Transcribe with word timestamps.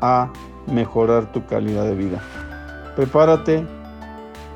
a 0.00 0.30
mejorar 0.66 1.32
tu 1.32 1.44
calidad 1.46 1.84
de 1.84 1.94
vida. 1.94 2.20
Prepárate, 2.96 3.66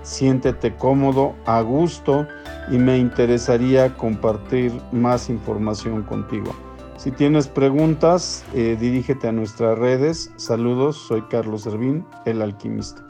siéntete 0.02 0.74
cómodo, 0.76 1.34
a 1.46 1.60
gusto 1.60 2.26
y 2.70 2.78
me 2.78 2.98
interesaría 2.98 3.94
compartir 3.96 4.72
más 4.92 5.28
información 5.28 6.02
contigo. 6.02 6.54
Si 6.96 7.10
tienes 7.10 7.48
preguntas, 7.48 8.44
eh, 8.54 8.76
dirígete 8.80 9.28
a 9.28 9.32
nuestras 9.32 9.78
redes. 9.78 10.32
Saludos, 10.36 10.96
soy 10.96 11.22
Carlos 11.22 11.62
Servín, 11.62 12.06
el 12.24 12.40
alquimista. 12.40 13.06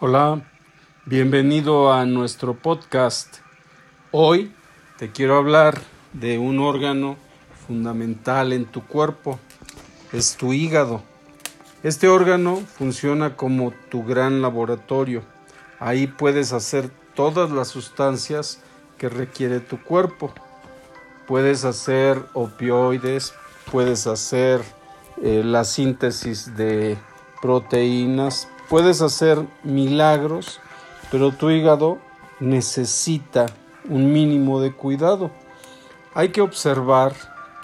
Hola, 0.00 0.42
bienvenido 1.06 1.92
a 1.92 2.06
nuestro 2.06 2.54
podcast. 2.54 3.38
Hoy 4.12 4.52
te 4.96 5.10
quiero 5.10 5.36
hablar 5.36 5.80
de 6.12 6.38
un 6.38 6.60
órgano 6.60 7.16
fundamental 7.68 8.54
en 8.54 8.64
tu 8.64 8.84
cuerpo, 8.84 9.38
es 10.12 10.36
tu 10.36 10.54
hígado. 10.54 11.02
Este 11.82 12.08
órgano 12.08 12.56
funciona 12.56 13.36
como 13.36 13.72
tu 13.90 14.04
gran 14.04 14.42
laboratorio. 14.42 15.22
Ahí 15.78 16.06
puedes 16.06 16.52
hacer 16.52 16.90
todas 17.14 17.50
las 17.50 17.68
sustancias 17.68 18.60
que 18.96 19.10
requiere 19.10 19.60
tu 19.60 19.80
cuerpo. 19.80 20.32
Puedes 21.26 21.64
hacer 21.64 22.20
opioides, 22.32 23.34
puedes 23.70 24.06
hacer 24.06 24.62
eh, 25.22 25.42
la 25.44 25.64
síntesis 25.64 26.56
de 26.56 26.96
proteínas, 27.42 28.48
puedes 28.70 29.02
hacer 29.02 29.38
milagros, 29.62 30.58
pero 31.10 31.32
tu 31.32 31.50
hígado 31.50 31.98
necesita 32.40 33.46
un 33.88 34.10
mínimo 34.10 34.60
de 34.60 34.72
cuidado. 34.72 35.30
Hay 36.14 36.30
que 36.30 36.40
observar 36.40 37.12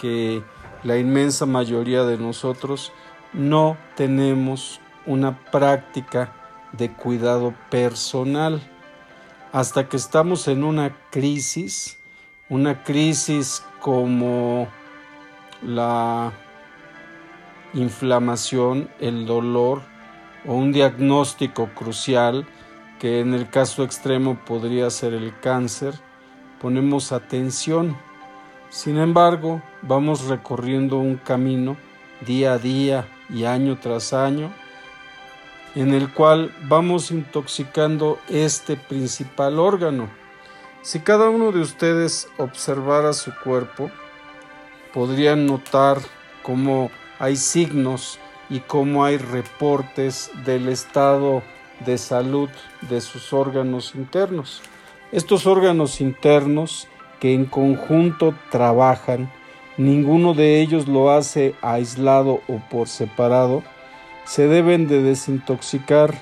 que 0.04 0.42
la 0.82 0.98
inmensa 0.98 1.46
mayoría 1.46 2.04
de 2.04 2.18
nosotros 2.18 2.92
no 3.32 3.78
tenemos 3.96 4.82
una 5.06 5.46
práctica 5.50 6.30
de 6.72 6.92
cuidado 6.92 7.54
personal. 7.70 8.60
Hasta 9.50 9.88
que 9.88 9.96
estamos 9.96 10.46
en 10.46 10.62
una 10.62 10.94
crisis, 11.10 11.96
una 12.50 12.84
crisis 12.84 13.64
como 13.80 14.68
la 15.62 16.34
inflamación, 17.72 18.90
el 19.00 19.24
dolor 19.24 19.80
o 20.46 20.52
un 20.52 20.70
diagnóstico 20.70 21.70
crucial 21.74 22.46
que 22.98 23.20
en 23.20 23.32
el 23.32 23.48
caso 23.48 23.84
extremo 23.84 24.38
podría 24.44 24.90
ser 24.90 25.14
el 25.14 25.32
cáncer, 25.40 25.94
ponemos 26.60 27.10
atención 27.10 27.96
sin 28.74 28.98
embargo, 28.98 29.62
vamos 29.82 30.26
recorriendo 30.26 30.98
un 30.98 31.14
camino 31.14 31.76
día 32.26 32.54
a 32.54 32.58
día 32.58 33.06
y 33.30 33.44
año 33.44 33.78
tras 33.80 34.12
año 34.12 34.52
en 35.76 35.94
el 35.94 36.12
cual 36.12 36.52
vamos 36.62 37.12
intoxicando 37.12 38.18
este 38.28 38.76
principal 38.76 39.60
órgano. 39.60 40.08
Si 40.82 40.98
cada 40.98 41.30
uno 41.30 41.52
de 41.52 41.60
ustedes 41.60 42.26
observara 42.36 43.12
su 43.12 43.32
cuerpo, 43.44 43.92
podrían 44.92 45.46
notar 45.46 45.98
cómo 46.42 46.90
hay 47.20 47.36
signos 47.36 48.18
y 48.50 48.58
cómo 48.58 49.04
hay 49.04 49.18
reportes 49.18 50.32
del 50.44 50.68
estado 50.68 51.44
de 51.86 51.96
salud 51.96 52.50
de 52.80 53.00
sus 53.00 53.32
órganos 53.32 53.94
internos. 53.94 54.62
Estos 55.12 55.46
órganos 55.46 56.00
internos 56.00 56.88
que 57.24 57.32
en 57.32 57.46
conjunto 57.46 58.34
trabajan, 58.50 59.30
ninguno 59.78 60.34
de 60.34 60.60
ellos 60.60 60.88
lo 60.88 61.10
hace 61.10 61.54
aislado 61.62 62.42
o 62.48 62.58
por 62.68 62.86
separado, 62.86 63.62
se 64.26 64.46
deben 64.46 64.88
de 64.88 65.02
desintoxicar 65.02 66.12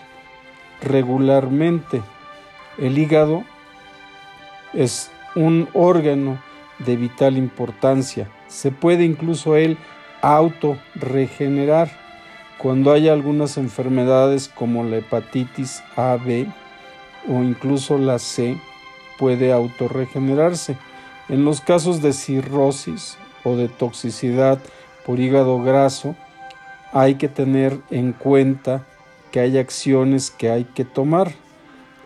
regularmente. 0.80 2.02
El 2.78 2.98
hígado 2.98 3.42
es 4.74 5.10
un 5.34 5.68
órgano 5.72 6.40
de 6.78 6.94
vital 6.94 7.36
importancia. 7.36 8.28
Se 8.46 8.70
puede 8.70 9.02
incluso 9.02 9.56
él 9.56 9.78
auto 10.20 10.78
regenerar 10.94 11.90
cuando 12.58 12.92
hay 12.92 13.08
algunas 13.08 13.56
enfermedades 13.56 14.48
como 14.48 14.84
la 14.84 14.98
hepatitis 14.98 15.82
A, 15.96 16.16
B 16.24 16.46
o 17.28 17.42
incluso 17.42 17.98
la 17.98 18.20
C 18.20 18.56
puede 19.18 19.52
autorregenerarse. 19.52 20.76
En 21.32 21.46
los 21.46 21.62
casos 21.62 22.02
de 22.02 22.12
cirrosis 22.12 23.16
o 23.42 23.56
de 23.56 23.70
toxicidad 23.70 24.58
por 25.06 25.18
hígado 25.18 25.62
graso, 25.62 26.14
hay 26.92 27.14
que 27.14 27.26
tener 27.26 27.80
en 27.88 28.12
cuenta 28.12 28.86
que 29.30 29.40
hay 29.40 29.56
acciones 29.56 30.30
que 30.30 30.50
hay 30.50 30.64
que 30.64 30.84
tomar. 30.84 31.32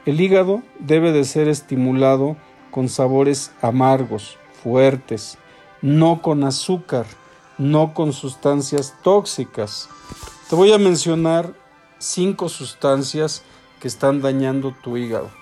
El 0.04 0.20
hígado 0.20 0.62
debe 0.78 1.10
de 1.10 1.24
ser 1.24 1.48
estimulado 1.48 2.36
con 2.70 2.88
sabores 2.88 3.50
amargos, 3.62 4.38
fuertes, 4.62 5.38
no 5.82 6.22
con 6.22 6.44
azúcar, 6.44 7.06
no 7.58 7.94
con 7.94 8.12
sustancias 8.12 8.94
tóxicas. 9.02 9.88
Te 10.48 10.54
voy 10.54 10.72
a 10.72 10.78
mencionar 10.78 11.52
cinco 11.98 12.48
sustancias 12.48 13.42
que 13.80 13.88
están 13.88 14.22
dañando 14.22 14.72
tu 14.84 14.96
hígado. 14.96 15.32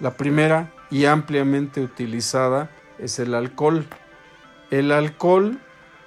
La 0.00 0.18
primera 0.18 0.70
y 0.90 1.06
ampliamente 1.06 1.80
utilizada 1.80 2.68
es 2.98 3.18
el 3.18 3.34
alcohol. 3.34 3.86
El 4.70 4.92
alcohol, 4.92 5.58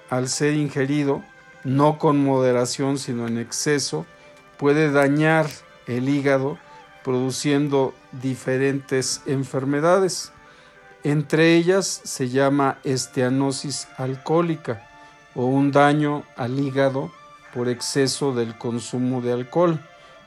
al 0.09 0.27
ser 0.27 0.53
ingerido, 0.53 1.23
no 1.63 1.97
con 1.97 2.23
moderación, 2.23 2.97
sino 2.97 3.27
en 3.27 3.37
exceso, 3.37 4.05
puede 4.57 4.91
dañar 4.91 5.47
el 5.87 6.09
hígado 6.09 6.57
produciendo 7.03 7.93
diferentes 8.11 9.21
enfermedades. 9.25 10.31
Entre 11.03 11.55
ellas 11.55 12.01
se 12.03 12.29
llama 12.29 12.77
esteanosis 12.83 13.87
alcohólica 13.97 14.85
o 15.33 15.45
un 15.45 15.71
daño 15.71 16.23
al 16.35 16.59
hígado 16.59 17.11
por 17.53 17.69
exceso 17.69 18.33
del 18.33 18.57
consumo 18.57 19.21
de 19.21 19.31
alcohol. 19.31 19.79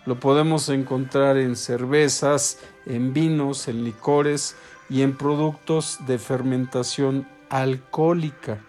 Lo 0.07 0.19
podemos 0.19 0.69
encontrar 0.69 1.37
en 1.37 1.55
cervezas, 1.57 2.59
en 2.87 3.13
vinos, 3.13 3.69
en 3.69 3.85
licores 3.85 4.57
y 4.93 5.01
en 5.01 5.17
productos 5.17 6.01
de 6.07 6.19
fermentación 6.19 7.27
alcohólica. 7.49 8.61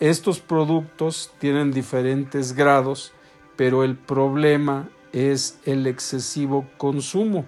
Estos 0.00 0.40
productos 0.40 1.32
tienen 1.38 1.70
diferentes 1.70 2.54
grados, 2.54 3.12
pero 3.54 3.84
el 3.84 3.94
problema 3.94 4.88
es 5.12 5.58
el 5.66 5.86
excesivo 5.86 6.66
consumo. 6.78 7.44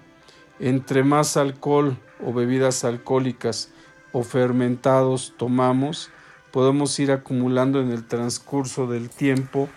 Entre 0.59 1.03
más 1.03 1.37
alcohol 1.37 1.97
o 2.23 2.31
bebidas 2.33 2.83
alcohólicas 2.83 3.71
o 4.11 4.21
fermentados 4.21 5.33
tomamos, 5.35 6.11
podemos 6.51 6.99
ir 6.99 7.11
acumulando 7.11 7.81
en 7.81 7.91
el 7.91 8.07
transcurso 8.07 8.85
del 8.85 9.09
tiempo 9.09 9.69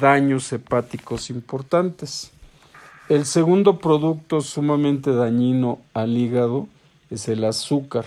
daños 0.00 0.52
hepáticos 0.52 1.28
importantes. 1.28 2.30
El 3.08 3.26
segundo 3.26 3.80
producto 3.80 4.42
sumamente 4.42 5.12
dañino 5.12 5.80
al 5.92 6.16
hígado 6.16 6.68
es 7.10 7.28
el 7.28 7.44
azúcar. 7.44 8.06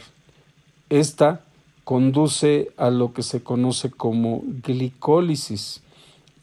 Esta 0.89 1.41
conduce 1.83 2.71
a 2.77 2.89
lo 2.89 3.13
que 3.13 3.23
se 3.23 3.41
conoce 3.43 3.91
como 3.91 4.43
glicólisis 4.63 5.81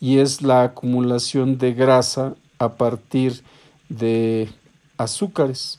y 0.00 0.18
es 0.18 0.42
la 0.42 0.62
acumulación 0.62 1.58
de 1.58 1.74
grasa 1.74 2.34
a 2.58 2.74
partir 2.76 3.42
de 3.88 4.48
azúcares. 4.96 5.78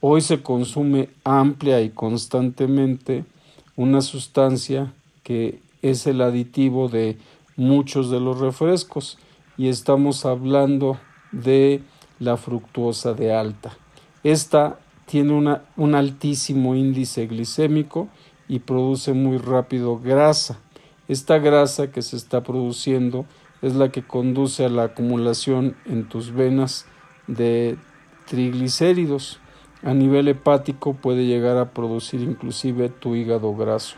Hoy 0.00 0.20
se 0.20 0.42
consume 0.42 1.08
amplia 1.24 1.80
y 1.80 1.90
constantemente 1.90 3.24
una 3.76 4.00
sustancia 4.00 4.92
que 5.22 5.60
es 5.82 6.06
el 6.06 6.20
aditivo 6.20 6.88
de 6.88 7.18
muchos 7.56 8.10
de 8.10 8.20
los 8.20 8.38
refrescos 8.38 9.18
y 9.56 9.68
estamos 9.68 10.24
hablando 10.26 10.98
de 11.32 11.82
la 12.18 12.36
fructuosa 12.36 13.14
de 13.14 13.34
alta. 13.34 13.76
Esta 14.22 14.78
tiene 15.06 15.60
un 15.76 15.94
altísimo 15.94 16.74
índice 16.74 17.26
glicémico 17.26 18.08
y 18.48 18.60
produce 18.60 19.12
muy 19.12 19.38
rápido 19.38 19.98
grasa. 19.98 20.58
Esta 21.08 21.38
grasa 21.38 21.90
que 21.90 22.02
se 22.02 22.16
está 22.16 22.42
produciendo 22.42 23.26
es 23.62 23.74
la 23.74 23.90
que 23.90 24.02
conduce 24.02 24.64
a 24.64 24.68
la 24.68 24.84
acumulación 24.84 25.76
en 25.86 26.08
tus 26.08 26.32
venas 26.32 26.86
de 27.26 27.78
triglicéridos. 28.26 29.40
A 29.82 29.94
nivel 29.94 30.28
hepático 30.28 30.94
puede 30.94 31.26
llegar 31.26 31.56
a 31.56 31.70
producir 31.70 32.20
inclusive 32.20 32.88
tu 32.88 33.14
hígado 33.14 33.54
graso. 33.54 33.96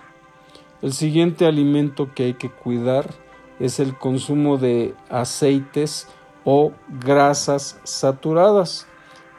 El 0.82 0.92
siguiente 0.92 1.46
alimento 1.46 2.12
que 2.14 2.24
hay 2.24 2.34
que 2.34 2.50
cuidar 2.50 3.10
es 3.58 3.80
el 3.80 3.96
consumo 3.96 4.58
de 4.58 4.94
aceites 5.08 6.08
o 6.44 6.72
grasas 7.00 7.80
saturadas. 7.84 8.87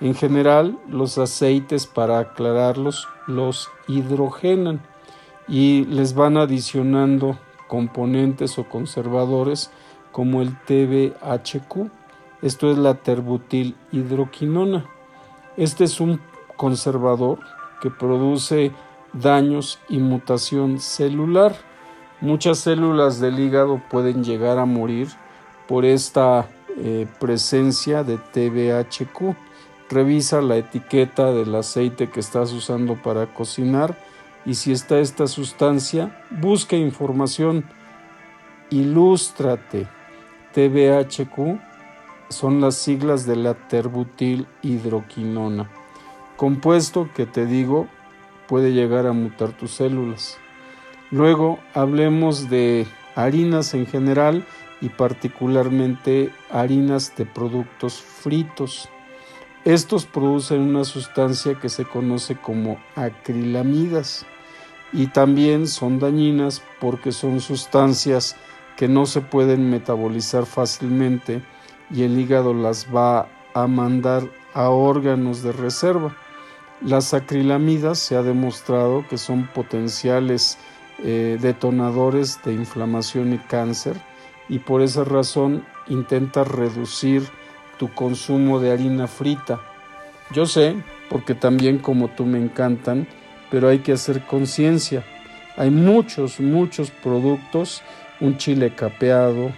En 0.02 0.16
general, 0.16 0.78
los 0.88 1.18
aceites 1.18 1.86
para 1.86 2.20
aclararlos 2.20 3.08
los 3.28 3.70
hidrogenan 3.88 4.82
y 5.48 5.86
les 5.86 6.14
van 6.14 6.38
adicionando 6.38 7.38
componentes 7.68 8.58
o 8.58 8.70
conservadores 8.70 9.72
como 10.12 10.42
el 10.42 10.58
TBHQ. 10.62 11.90
Esto 12.42 12.72
es 12.72 12.78
la 12.78 12.96
terbutil 12.96 13.76
hidroquinona. 13.92 14.86
Este 15.58 15.84
es 15.84 16.00
un 16.00 16.22
conservador 16.56 17.40
que 17.82 17.90
produce 17.90 18.72
daños 19.14 19.80
y 19.90 19.98
mutación 19.98 20.80
celular. 20.80 21.56
Muchas 22.22 22.60
células 22.60 23.20
del 23.20 23.40
hígado 23.40 23.82
pueden 23.90 24.24
llegar 24.24 24.58
a 24.58 24.66
morir 24.66 25.10
por 25.68 25.84
esta 25.86 26.48
eh, 26.78 27.08
presencia 27.20 28.04
de 28.04 28.18
TBHQ. 28.18 29.36
Revisa 29.90 30.42
la 30.42 30.58
etiqueta 30.58 31.32
del 31.32 31.56
aceite 31.56 32.10
que 32.10 32.20
estás 32.20 32.52
usando 32.54 32.96
para 32.96 33.34
cocinar 33.34 33.98
y 34.46 34.56
si 34.56 34.72
está 34.72 35.00
esta 35.00 35.28
sustancia, 35.28 36.24
busca 36.30 36.76
información, 36.76 37.66
ilústrate. 38.70 39.88
TBHQ 40.54 41.60
son 42.30 42.62
las 42.62 42.76
siglas 42.76 43.26
de 43.26 43.36
la 43.36 43.54
terbutil 43.56 44.48
hidroquinona, 44.62 45.70
compuesto 46.38 47.10
que 47.16 47.26
te 47.26 47.46
digo 47.46 47.88
puede 48.48 48.74
llegar 48.74 49.06
a 49.06 49.14
mutar 49.14 49.52
tus 49.52 49.72
células. 49.72 50.38
Luego 51.12 51.60
hablemos 51.74 52.50
de 52.50 52.88
harinas 53.16 53.74
en 53.74 53.86
general 53.86 54.46
y 54.82 54.90
particularmente 54.90 56.32
harinas 56.50 57.16
de 57.16 57.26
productos 57.26 58.02
fritos. 58.02 58.90
Estos 59.66 60.06
producen 60.06 60.62
una 60.62 60.86
sustancia 60.86 61.56
que 61.56 61.68
se 61.68 61.84
conoce 61.84 62.36
como 62.36 62.80
acrilamidas 62.96 64.26
y 64.94 65.08
también 65.08 65.68
son 65.68 66.00
dañinas 66.00 66.62
porque 66.80 67.12
son 67.12 67.42
sustancias 67.42 68.38
que 68.78 68.88
no 68.88 69.06
se 69.06 69.20
pueden 69.20 69.70
metabolizar 69.70 70.46
fácilmente 70.46 71.44
y 71.92 72.04
el 72.04 72.18
hígado 72.18 72.54
las 72.54 72.88
va 72.94 73.28
a 73.54 73.68
mandar 73.68 74.24
a 74.54 74.70
órganos 74.70 75.44
de 75.44 75.52
reserva. 75.52 76.16
Las 76.82 77.14
acrilamidas 77.14 78.00
se 78.00 78.16
ha 78.16 78.24
demostrado 78.24 79.06
que 79.10 79.18
son 79.18 79.48
potenciales 79.48 80.58
eh, 81.04 81.38
detonadores 81.42 82.40
de 82.46 82.54
inflamación 82.54 83.34
y 83.34 83.38
cáncer 83.40 83.98
y 84.48 84.60
por 84.60 84.82
esa 84.82 85.04
razón 85.04 85.66
intenta 85.88 86.46
reducir 86.46 87.30
tu 87.80 87.92
consumo 87.92 88.60
de 88.60 88.72
harina 88.72 89.08
frita. 89.08 89.60
Yo 90.32 90.46
sé, 90.46 90.76
porque 91.10 91.34
también 91.34 91.80
como 91.80 92.10
tú 92.10 92.26
me 92.26 92.38
encantan, 92.38 93.08
pero 93.50 93.70
hay 93.70 93.80
que 93.80 93.94
hacer 93.94 94.26
conciencia. 94.28 95.04
Hay 95.58 95.72
muchos, 95.72 96.40
muchos 96.40 96.92
productos, 96.92 97.82
un 98.20 98.38
chile 98.38 98.76
capeado, 98.76 99.52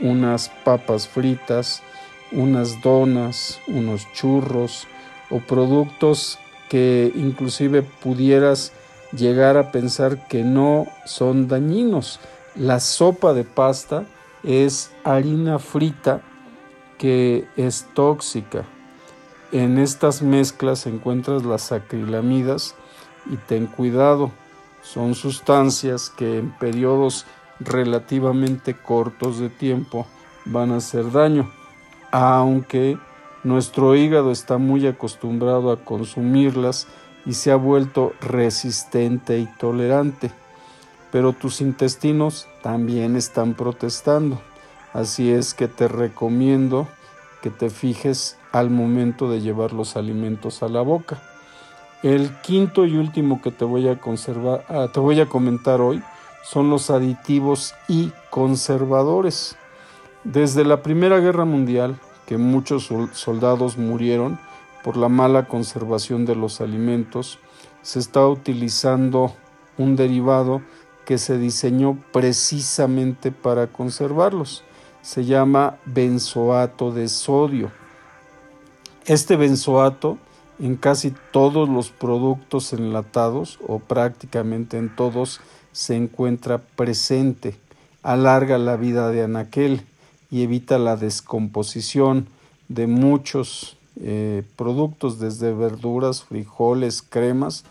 unas 0.00 0.48
papas 0.64 1.08
fritas, 1.08 1.82
unas 2.30 2.80
donas, 2.82 3.58
unos 3.66 4.06
churros 4.12 4.86
o 5.30 5.40
productos 5.40 6.38
que 6.68 7.10
inclusive 7.14 7.82
pudieras 7.82 8.72
llegar 9.12 9.56
a 9.56 9.72
pensar 9.72 10.28
que 10.28 10.44
no 10.44 10.86
son 11.04 11.48
dañinos. 11.48 12.20
La 12.54 12.80
sopa 12.80 13.32
de 13.32 13.44
pasta 13.44 14.04
es 14.44 14.92
harina 15.04 15.58
frita 15.58 16.22
que 17.02 17.48
es 17.56 17.88
tóxica. 17.94 18.64
En 19.50 19.76
estas 19.78 20.22
mezclas 20.22 20.86
encuentras 20.86 21.44
las 21.44 21.72
acrilamidas 21.72 22.76
y 23.28 23.38
ten 23.38 23.66
cuidado, 23.66 24.30
son 24.82 25.16
sustancias 25.16 26.10
que 26.10 26.38
en 26.38 26.52
periodos 26.52 27.26
relativamente 27.58 28.74
cortos 28.74 29.40
de 29.40 29.48
tiempo 29.48 30.06
van 30.44 30.70
a 30.70 30.76
hacer 30.76 31.10
daño, 31.10 31.50
aunque 32.12 32.96
nuestro 33.42 33.96
hígado 33.96 34.30
está 34.30 34.58
muy 34.58 34.86
acostumbrado 34.86 35.72
a 35.72 35.84
consumirlas 35.84 36.86
y 37.26 37.32
se 37.32 37.50
ha 37.50 37.56
vuelto 37.56 38.12
resistente 38.20 39.40
y 39.40 39.46
tolerante. 39.58 40.30
Pero 41.10 41.32
tus 41.32 41.62
intestinos 41.62 42.46
también 42.62 43.16
están 43.16 43.54
protestando. 43.54 44.40
Así 44.92 45.30
es 45.30 45.54
que 45.54 45.68
te 45.68 45.88
recomiendo 45.88 46.88
que 47.42 47.50
te 47.50 47.70
fijes 47.70 48.38
al 48.52 48.70
momento 48.70 49.30
de 49.30 49.40
llevar 49.40 49.72
los 49.72 49.96
alimentos 49.96 50.62
a 50.62 50.68
la 50.68 50.82
boca. 50.82 51.20
El 52.02 52.30
quinto 52.40 52.84
y 52.84 52.96
último 52.96 53.40
que 53.40 53.50
te 53.50 53.64
voy 53.64 53.88
a 53.88 53.98
conservar, 53.98 54.64
ah, 54.68 54.88
te 54.92 55.00
voy 55.00 55.20
a 55.20 55.28
comentar 55.28 55.80
hoy 55.80 56.02
son 56.42 56.70
los 56.70 56.90
aditivos 56.90 57.74
y 57.88 58.12
conservadores. 58.30 59.56
Desde 60.24 60.64
la 60.64 60.82
Primera 60.82 61.18
Guerra 61.20 61.44
Mundial, 61.44 61.98
que 62.26 62.36
muchos 62.36 62.90
soldados 63.12 63.78
murieron 63.78 64.38
por 64.84 64.96
la 64.96 65.08
mala 65.08 65.46
conservación 65.46 66.26
de 66.26 66.34
los 66.34 66.60
alimentos, 66.60 67.38
se 67.82 67.98
está 67.98 68.26
utilizando 68.26 69.34
un 69.78 69.96
derivado 69.96 70.62
que 71.04 71.18
se 71.18 71.38
diseñó 71.38 71.98
precisamente 72.12 73.32
para 73.32 73.68
conservarlos. 73.68 74.64
Se 75.02 75.24
llama 75.24 75.78
benzoato 75.84 76.92
de 76.92 77.08
sodio. 77.08 77.70
Este 79.04 79.36
benzoato 79.36 80.18
en 80.60 80.76
casi 80.76 81.12
todos 81.32 81.68
los 81.68 81.90
productos 81.90 82.72
enlatados 82.72 83.58
o 83.66 83.80
prácticamente 83.80 84.78
en 84.78 84.94
todos 84.94 85.40
se 85.72 85.96
encuentra 85.96 86.58
presente, 86.58 87.56
alarga 88.02 88.58
la 88.58 88.76
vida 88.76 89.10
de 89.10 89.22
anaquel 89.24 89.82
y 90.30 90.42
evita 90.42 90.78
la 90.78 90.96
descomposición 90.96 92.28
de 92.68 92.86
muchos 92.86 93.76
eh, 94.00 94.44
productos, 94.56 95.18
desde 95.18 95.52
verduras, 95.52 96.22
frijoles, 96.22 97.02
cremas, 97.02 97.64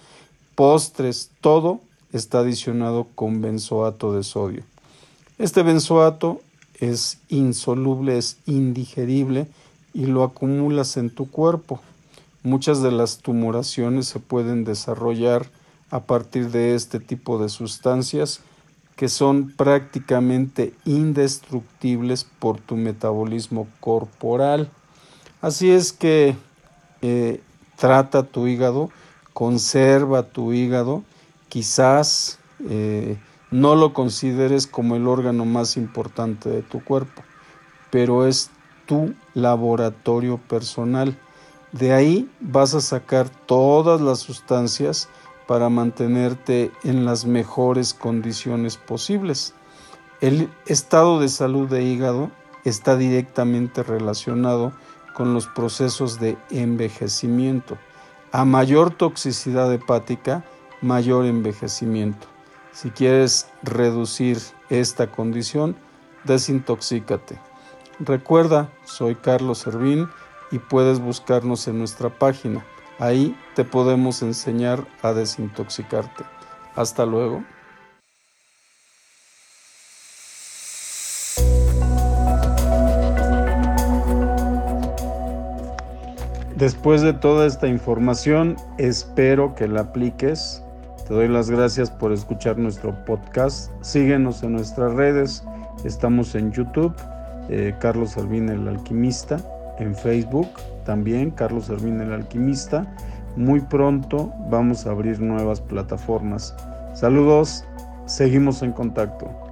postres, 0.56 1.32
todo 1.42 1.80
está 2.12 2.40
adicionado 2.40 3.08
con 3.16 3.42
benzoato 3.42 4.14
de 4.14 4.24
sodio. 4.24 4.64
Este 5.38 5.64
benzoato 5.64 6.42
es 6.82 7.20
insoluble, 7.30 8.18
es 8.18 8.38
indigerible 8.46 9.48
y 9.94 10.08
lo 10.08 10.24
acumulas 10.24 10.98
en 10.98 11.10
tu 11.10 11.30
cuerpo. 11.30 11.80
Muchas 12.44 12.82
de 12.82 12.92
las 12.92 13.20
tumoraciones 13.20 14.08
se 14.08 14.20
pueden 14.20 14.66
desarrollar 14.66 15.46
a 15.92 16.02
partir 16.02 16.50
de 16.50 16.76
este 16.76 17.00
tipo 17.00 17.38
de 17.38 17.50
sustancias 17.50 18.42
que 18.96 19.10
son 19.10 19.52
prácticamente 19.52 20.74
indestructibles 20.86 22.24
por 22.24 22.60
tu 22.60 22.76
metabolismo 22.76 23.68
corporal. 23.80 24.70
Así 25.42 25.70
es 25.70 25.94
que 25.94 26.36
eh, 27.02 27.42
trata 27.78 28.24
tu 28.24 28.48
hígado, 28.48 28.90
conserva 29.34 30.24
tu 30.24 30.54
hígado, 30.54 31.04
quizás 31.50 32.40
eh, 32.70 33.18
no 33.52 33.76
lo 33.76 33.94
consideres 33.94 34.66
como 34.66 34.96
el 34.96 35.08
órgano 35.08 35.46
más 35.46 35.78
importante 35.78 36.50
de 36.50 36.62
tu 36.62 36.84
cuerpo, 36.84 37.22
pero 37.90 38.26
es 38.26 38.50
tu 38.86 39.14
laboratorio 39.34 40.38
personal. 40.38 41.18
De 41.74 41.94
ahí 41.94 42.30
vas 42.40 42.74
a 42.74 42.82
sacar 42.82 43.30
todas 43.30 44.02
las 44.02 44.20
sustancias 44.20 45.10
para 45.48 45.70
mantenerte 45.70 46.72
en 46.84 47.04
las 47.06 47.26
mejores 47.26 47.94
condiciones 47.94 48.78
posibles. 48.78 49.54
El 50.22 50.50
estado 50.66 51.20
de 51.20 51.28
salud 51.28 51.68
de 51.68 51.84
hígado 51.84 52.32
está 52.64 52.96
directamente 52.96 53.84
relacionado 53.84 54.72
con 55.14 55.34
los 55.34 55.48
procesos 55.48 56.20
de 56.20 56.38
envejecimiento. 56.52 57.78
A 58.32 58.46
mayor 58.46 58.92
toxicidad 58.92 59.74
hepática, 59.74 60.46
mayor 60.82 61.26
envejecimiento. 61.26 62.31
Si 62.74 62.90
quieres 62.90 63.50
reducir 63.64 64.38
esta 64.70 65.12
condición, 65.12 65.76
desintoxícate. 66.24 67.38
Recuerda, 68.00 68.72
soy 68.86 69.16
Carlos 69.16 69.60
Servín 69.60 70.08
y 70.52 70.60
puedes 70.60 71.00
buscarnos 71.00 71.68
en 71.68 71.78
nuestra 71.78 72.10
página. 72.10 72.66
Ahí 72.98 73.38
te 73.56 73.66
podemos 73.66 74.22
enseñar 74.22 74.88
a 75.02 75.14
desintoxicarte. 75.14 76.24
Hasta 76.76 77.06
luego. 77.06 77.44
Después 86.56 87.02
de 87.02 87.14
toda 87.14 87.48
esta 87.48 87.68
información, 87.68 88.56
espero 88.78 89.56
que 89.56 89.68
la 89.68 89.82
apliques 89.82 90.64
te 91.12 91.18
doy 91.18 91.28
las 91.28 91.50
gracias 91.50 91.92
por 91.92 92.14
escuchar 92.14 92.58
nuestro 92.58 92.96
podcast. 93.04 93.70
Síguenos 93.82 94.44
en 94.44 94.54
nuestras 94.54 94.94
redes. 94.94 95.44
Estamos 95.84 96.36
en 96.36 96.54
YouTube, 96.54 96.96
eh, 97.50 97.76
Carlos 97.82 98.12
Servín 98.12 98.48
el 98.48 98.66
Alquimista. 98.66 99.36
En 99.78 99.94
Facebook 99.94 100.48
también, 100.86 101.32
Carlos 101.32 101.66
Servín 101.66 102.00
el 102.00 102.14
Alquimista. 102.14 102.96
Muy 103.36 103.60
pronto 103.60 104.32
vamos 104.50 104.88
a 104.88 104.92
abrir 104.92 105.20
nuevas 105.20 105.60
plataformas. 105.60 106.56
Saludos, 106.94 107.66
seguimos 108.06 108.64
en 108.64 108.72
contacto. 108.72 109.51